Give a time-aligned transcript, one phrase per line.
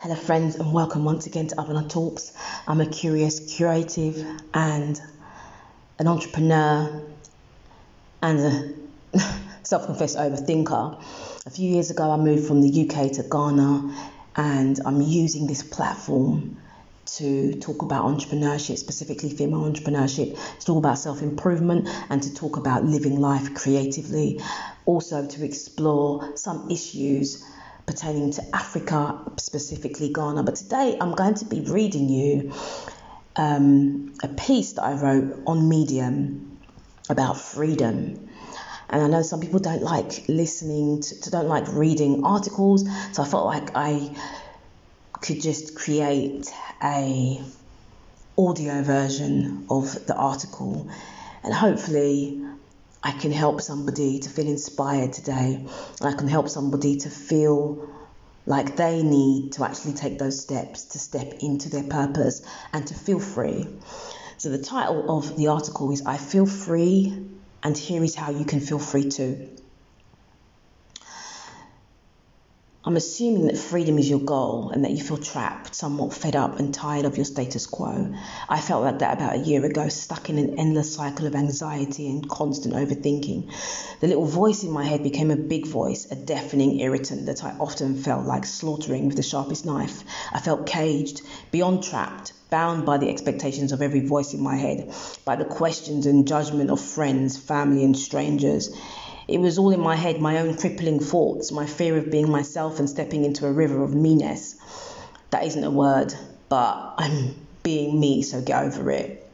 [0.00, 2.32] Hello, friends, and welcome once again to Abana Talks.
[2.68, 4.24] I'm a curious, curative,
[4.54, 5.00] and
[5.98, 7.02] an entrepreneur
[8.22, 9.18] and a
[9.64, 11.02] self confessed overthinker.
[11.46, 15.64] A few years ago, I moved from the UK to Ghana, and I'm using this
[15.64, 16.58] platform
[17.16, 22.56] to talk about entrepreneurship, specifically female entrepreneurship, to talk about self improvement, and to talk
[22.56, 24.40] about living life creatively.
[24.86, 27.44] Also, to explore some issues
[27.88, 30.42] pertaining to Africa, specifically Ghana.
[30.42, 32.52] But today I'm going to be reading you
[33.34, 36.58] um, a piece that I wrote on Medium
[37.08, 38.28] about freedom.
[38.90, 43.22] And I know some people don't like listening to, to don't like reading articles, so
[43.22, 44.14] I felt like I
[45.22, 46.46] could just create
[46.84, 47.40] a
[48.36, 50.90] audio version of the article
[51.42, 52.44] and hopefully
[53.02, 55.64] I can help somebody to feel inspired today.
[56.00, 57.88] I can help somebody to feel
[58.44, 62.42] like they need to actually take those steps to step into their purpose
[62.72, 63.68] and to feel free.
[64.36, 67.26] So, the title of the article is I Feel Free,
[67.62, 69.48] and here is how you can feel free too.
[72.88, 76.58] I'm assuming that freedom is your goal and that you feel trapped, somewhat fed up
[76.58, 78.14] and tired of your status quo.
[78.48, 82.08] I felt like that about a year ago, stuck in an endless cycle of anxiety
[82.08, 83.52] and constant overthinking.
[84.00, 87.54] The little voice in my head became a big voice, a deafening irritant that I
[87.60, 90.02] often felt like slaughtering with the sharpest knife.
[90.32, 94.94] I felt caged, beyond trapped, bound by the expectations of every voice in my head,
[95.26, 98.74] by the questions and judgment of friends, family, and strangers.
[99.28, 102.78] It was all in my head, my own crippling thoughts, my fear of being myself
[102.78, 104.56] and stepping into a river of meanness.
[105.30, 106.14] That isn't a word,
[106.48, 109.30] but I'm being me, so get over it.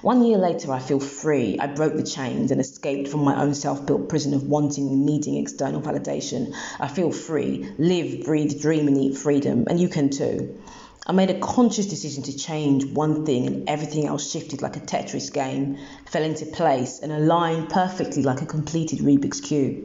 [0.00, 1.58] One year later, I feel free.
[1.58, 5.04] I broke the chains and escaped from my own self built prison of wanting and
[5.04, 6.54] needing external validation.
[6.78, 7.68] I feel free.
[7.78, 9.64] Live, breathe, dream, and eat freedom.
[9.68, 10.56] And you can too.
[11.08, 14.80] I made a conscious decision to change one thing, and everything else shifted like a
[14.80, 19.84] Tetris game, fell into place, and aligned perfectly like a completed Rubik's Cube.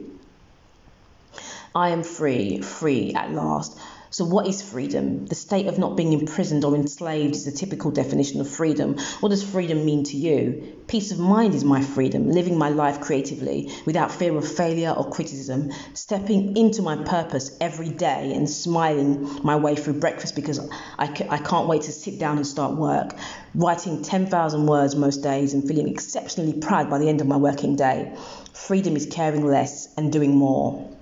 [1.74, 3.78] I am free, free at last.
[4.14, 5.26] So, what is freedom?
[5.26, 8.96] The state of not being imprisoned or enslaved is the typical definition of freedom.
[9.18, 10.84] What does freedom mean to you?
[10.86, 15.10] Peace of mind is my freedom, living my life creatively without fear of failure or
[15.10, 20.60] criticism, stepping into my purpose every day and smiling my way through breakfast because
[20.96, 23.16] I, c- I can't wait to sit down and start work,
[23.52, 27.74] writing 10,000 words most days and feeling exceptionally proud by the end of my working
[27.74, 28.16] day.
[28.52, 31.00] Freedom is caring less and doing more.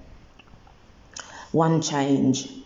[1.50, 2.61] One change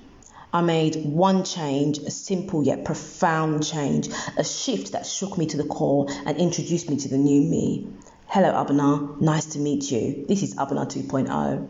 [0.57, 4.09] I made one change, a simple yet profound change,
[4.39, 7.87] a shift that shook me to the core and introduced me to the new me.
[8.27, 9.07] Hello, Abana.
[9.21, 10.25] Nice to meet you.
[10.27, 11.69] This is Abana 2.0.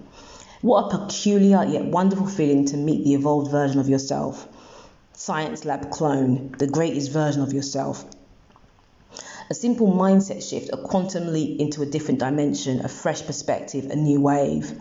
[0.60, 4.46] What a peculiar yet wonderful feeling to meet the evolved version of yourself.
[5.14, 8.04] Science Lab clone, the greatest version of yourself.
[9.50, 13.96] A simple mindset shift, a quantum leap into a different dimension, a fresh perspective, a
[13.96, 14.80] new wave.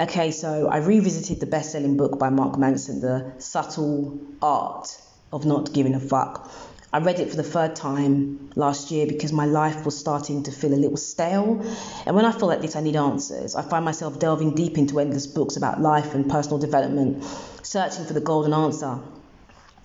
[0.00, 4.96] Okay, so I revisited the best selling book by Mark Manson, The Subtle Art
[5.32, 6.48] of Not Giving a Fuck.
[6.92, 10.52] I read it for the third time last year because my life was starting to
[10.52, 11.60] feel a little stale.
[12.06, 13.56] And when I feel like this, I need answers.
[13.56, 17.24] I find myself delving deep into endless books about life and personal development,
[17.64, 19.00] searching for the golden answer.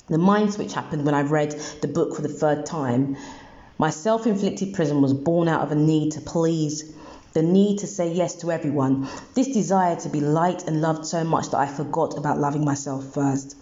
[0.10, 3.18] The mind switch happened when I read the book for the third time.
[3.80, 6.94] My self inflicted prison was born out of a need to please
[7.34, 11.24] the need to say yes to everyone, this desire to be liked and loved so
[11.24, 13.58] much that I forgot about loving myself first.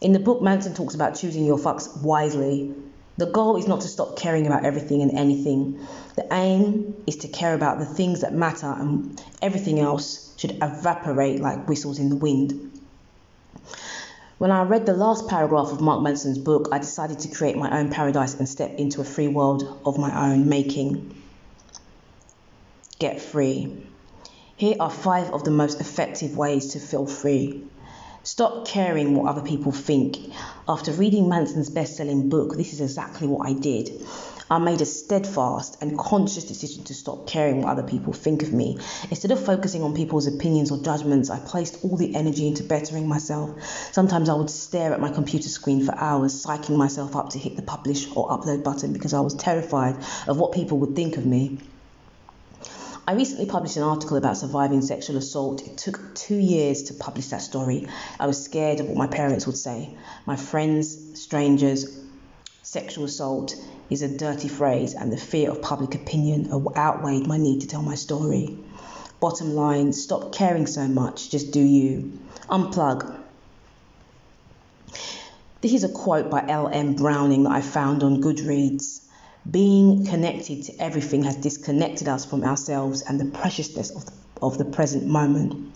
[0.00, 2.72] In the book, Manson talks about choosing your fucks wisely.
[3.18, 5.78] The goal is not to stop caring about everything and anything.
[6.14, 11.40] The aim is to care about the things that matter, and everything else should evaporate
[11.40, 12.80] like whistles in the wind.
[14.38, 17.78] When I read the last paragraph of Mark Manson's book, I decided to create my
[17.78, 21.19] own paradise and step into a free world of my own making
[23.00, 23.82] get free.
[24.56, 27.64] Here are five of the most effective ways to feel free.
[28.22, 30.18] Stop caring what other people think.
[30.68, 33.90] After reading Manson's best selling book, this is exactly what I did.
[34.50, 38.52] I made a steadfast and conscious decision to stop caring what other people think of
[38.52, 38.76] me.
[39.08, 43.08] Instead of focusing on people's opinions or judgments, I placed all the energy into bettering
[43.08, 43.62] myself.
[43.92, 47.56] Sometimes I would stare at my computer screen for hours, psyching myself up to hit
[47.56, 49.96] the publish or upload button because I was terrified
[50.28, 51.60] of what people would think of me.
[53.10, 55.66] I recently published an article about surviving sexual assault.
[55.66, 57.88] It took two years to publish that story.
[58.20, 59.96] I was scared of what my parents would say.
[60.26, 61.98] My friends, strangers,
[62.62, 63.56] sexual assault
[63.90, 67.82] is a dirty phrase, and the fear of public opinion outweighed my need to tell
[67.82, 68.56] my story.
[69.18, 72.16] Bottom line stop caring so much, just do you.
[72.48, 73.12] Unplug.
[75.62, 76.94] This is a quote by L.M.
[76.94, 79.00] Browning that I found on Goodreads.
[79.48, 84.58] Being connected to everything has disconnected us from ourselves and the preciousness of the, of
[84.58, 85.74] the present moment.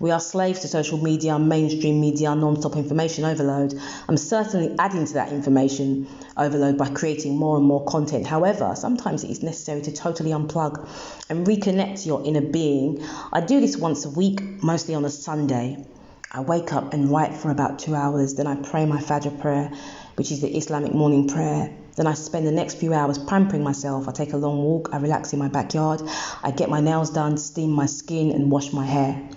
[0.00, 3.78] We are slaves to social media, mainstream media, non-stop information overload.
[4.08, 8.26] I'm certainly adding to that information overload by creating more and more content.
[8.26, 10.88] However, sometimes it is necessary to totally unplug
[11.28, 13.04] and reconnect to your inner being.
[13.32, 15.84] I do this once a week, mostly on a Sunday.
[16.32, 19.70] I wake up and write for about two hours, then I pray my Fajr prayer,
[20.14, 21.76] which is the Islamic morning prayer.
[22.00, 24.08] Then I spend the next few hours pampering myself.
[24.08, 26.00] I take a long walk, I relax in my backyard,
[26.42, 29.28] I get my nails done, steam my skin, and wash my hair.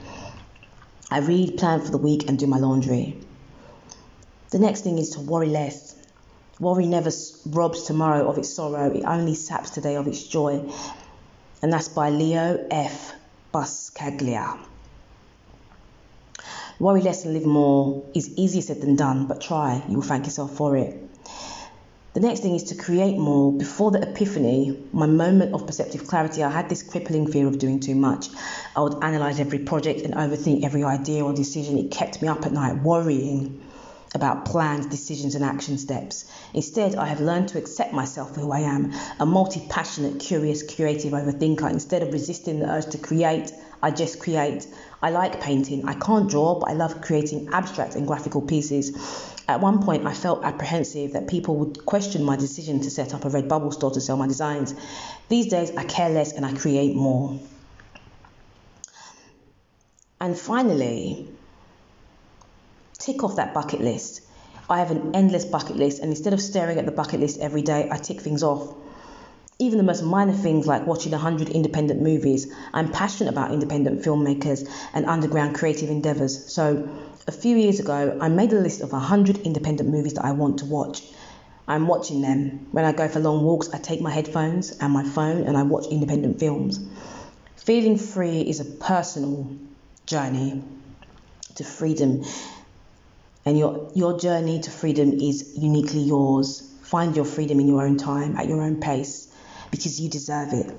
[1.12, 3.20] I read, plan for the week, and do my laundry.
[4.52, 5.94] The next thing is to worry less.
[6.58, 7.12] Worry never
[7.48, 10.64] robs tomorrow of its sorrow, it only saps today of its joy.
[11.62, 13.14] And that's by Leo F.
[13.54, 14.58] Buscaglia.
[16.80, 20.24] Worry less and live more is easier said than done, but try, you will thank
[20.24, 21.10] yourself for it.
[22.14, 23.52] The next thing is to create more.
[23.52, 27.80] Before the epiphany, my moment of perceptive clarity, I had this crippling fear of doing
[27.80, 28.30] too much.
[28.76, 31.80] I would analyze every project and overthink every idea or decision.
[31.80, 33.60] It kept me up at night worrying
[34.14, 36.26] about plans, decisions, and action steps.
[36.54, 40.62] Instead, I have learned to accept myself for who I am a multi passionate, curious,
[40.64, 41.70] creative overthinker.
[41.70, 43.52] Instead of resisting the urge to create,
[43.82, 44.68] I just create.
[45.02, 45.86] I like painting.
[45.88, 48.92] I can't draw, but I love creating abstract and graphical pieces.
[49.48, 53.26] At one point, I felt apprehensive that people would question my decision to set up
[53.26, 54.74] a Redbubble store to sell my designs.
[55.28, 57.40] These days, I care less and I create more.
[60.22, 61.38] And finally,
[63.04, 64.22] tick off that bucket list.
[64.70, 67.62] I have an endless bucket list, and instead of staring at the bucket list every
[67.62, 68.74] day, I tick things off.
[69.60, 72.52] Even the most minor things like watching 100 independent movies.
[72.74, 76.54] I'm passionate about independent filmmakers and underground creative endeavors.
[76.54, 76.88] So,
[77.28, 80.60] a few years ago, I made a list of 100 independent movies that I want
[80.60, 81.04] to watch.
[81.68, 82.68] I'm watching them.
[82.72, 85.64] When I go for long walks, I take my headphones and my phone and I
[85.64, 86.80] watch independent films.
[87.58, 89.50] Feeling free is a personal
[90.06, 90.64] journey
[91.56, 92.24] to freedom.
[93.46, 96.72] And your, your journey to freedom is uniquely yours.
[96.84, 99.34] Find your freedom in your own time, at your own pace,
[99.72, 100.74] because you deserve it.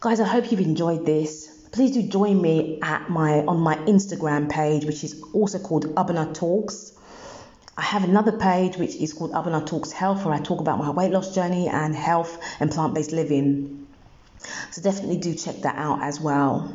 [0.00, 4.50] Guys, I hope you've enjoyed this please do join me at my on my Instagram
[4.50, 6.92] page, which is also called Abana Talks.
[7.76, 10.90] I have another page which is called Abana Talks Health, where I talk about my
[10.90, 13.86] weight loss journey and health and plant-based living.
[14.70, 16.74] So definitely do check that out as well.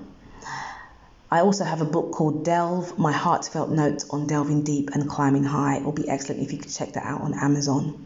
[1.35, 5.43] I also have a book called Delve, My Heartfelt Notes on Delving Deep and Climbing
[5.43, 5.75] High.
[5.75, 8.05] It will be excellent if you could check that out on Amazon.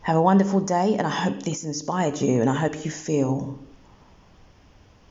[0.00, 3.58] Have a wonderful day, and I hope this inspired you, and I hope you feel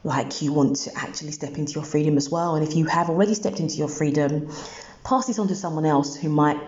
[0.04, 2.56] like you want to actually step into your freedom as well.
[2.56, 4.50] And if you have already stepped into your freedom,
[5.04, 6.60] pass this on to someone else who might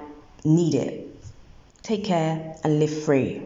[0.45, 1.19] need it.
[1.81, 3.41] Take care and live free.